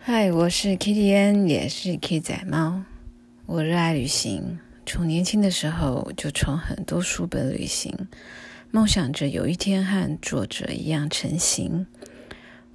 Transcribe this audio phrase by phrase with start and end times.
[0.00, 2.82] 嗨，我是 Kitty N，也是 K 仔猫。
[3.44, 7.92] 我热爱旅行，从年轻的时候就从很多书本旅行，
[8.70, 11.86] 梦想着有一天和作者一样成行。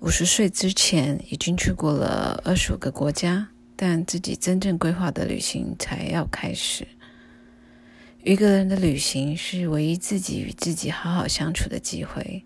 [0.02, 6.86] 五十岁之前已经去过了二十五个国家，但自己真正规划的旅行才要开始。
[8.24, 12.44] 一个人的旅行是唯一自己与自己好好相处的机会。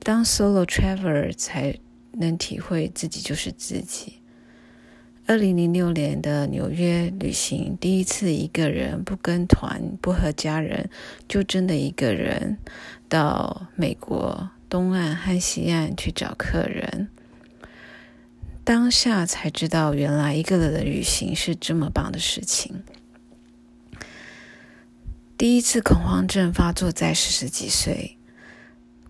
[0.00, 1.78] 当 solo traveler 才。
[2.20, 4.14] 能体会自己就是自己。
[5.26, 10.90] 二零零六年的纽约旅行，第一次一个人不跟团、不和家人，
[11.28, 12.58] 就真的一个人
[13.08, 17.08] 到美国东岸和西岸去找客人。
[18.64, 22.82] 当下才知道，原来一个人的旅行是这么棒的事情。
[25.38, 28.16] 第一次恐慌症发作在四十几岁。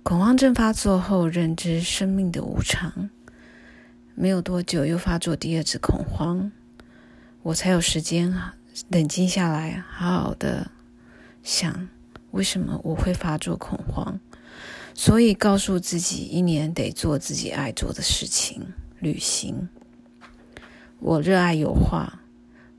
[0.02, 3.10] 恐慌症发作后，认知生命的无常。
[4.14, 6.50] 没有多久，又发作第二次恐慌，
[7.42, 8.34] 我才有时间
[8.88, 10.70] 冷静下来，好好的
[11.42, 11.88] 想
[12.30, 14.18] 为什么我会发作恐慌。
[14.94, 19.68] 所以告诉自己，一年得做自己爱做的事情，旅行。
[20.98, 22.20] 我热爱油画，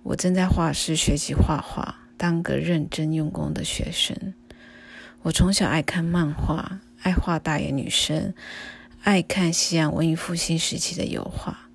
[0.04, 4.34] 我正在画室学习画画，当个认真用功的学生。
[5.22, 6.80] 我从小爱看漫画。
[7.04, 8.34] 爱画大眼女生，
[9.04, 11.70] 爱看西洋文艺复兴时期的油画。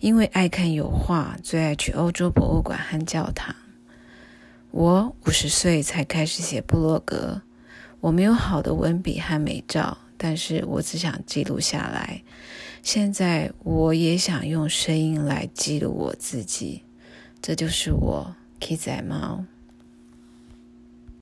[0.00, 3.54] 因为爱看油画，最爱去欧洲博物馆和教堂。
[4.70, 7.40] 我五十岁才开始写部落格，
[8.00, 12.22] 我没有好的文笔和美照，但是我只想记录下来。
[12.82, 16.82] 现在我也想用声音来记录我自己，
[17.40, 19.44] 这就是我 K 仔猫。